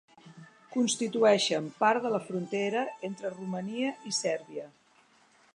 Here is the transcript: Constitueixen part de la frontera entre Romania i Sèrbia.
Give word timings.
Constitueixen 0.75 1.67
part 1.83 2.07
de 2.07 2.11
la 2.15 2.21
frontera 2.31 2.83
entre 3.11 3.35
Romania 3.37 3.95
i 4.13 4.19
Sèrbia. 4.25 4.71